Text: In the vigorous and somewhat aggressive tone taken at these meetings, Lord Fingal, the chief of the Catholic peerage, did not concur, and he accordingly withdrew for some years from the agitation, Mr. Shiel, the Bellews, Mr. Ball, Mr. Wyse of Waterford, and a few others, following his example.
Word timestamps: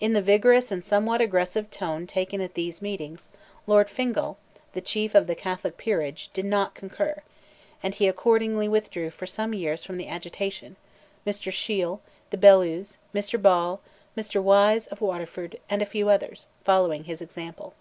In 0.00 0.12
the 0.12 0.20
vigorous 0.22 0.72
and 0.72 0.82
somewhat 0.82 1.20
aggressive 1.20 1.70
tone 1.70 2.04
taken 2.04 2.40
at 2.40 2.54
these 2.54 2.82
meetings, 2.82 3.28
Lord 3.68 3.88
Fingal, 3.88 4.36
the 4.72 4.80
chief 4.80 5.14
of 5.14 5.28
the 5.28 5.36
Catholic 5.36 5.76
peerage, 5.78 6.30
did 6.32 6.44
not 6.46 6.74
concur, 6.74 7.22
and 7.80 7.94
he 7.94 8.08
accordingly 8.08 8.66
withdrew 8.66 9.10
for 9.10 9.24
some 9.28 9.54
years 9.54 9.84
from 9.84 9.98
the 9.98 10.08
agitation, 10.08 10.74
Mr. 11.24 11.52
Shiel, 11.52 12.00
the 12.30 12.36
Bellews, 12.36 12.98
Mr. 13.14 13.40
Ball, 13.40 13.80
Mr. 14.16 14.42
Wyse 14.42 14.88
of 14.88 15.00
Waterford, 15.00 15.60
and 15.70 15.80
a 15.80 15.86
few 15.86 16.08
others, 16.08 16.48
following 16.64 17.04
his 17.04 17.22
example. 17.22 17.74